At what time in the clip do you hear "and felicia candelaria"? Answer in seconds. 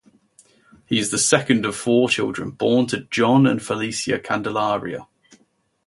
3.45-5.05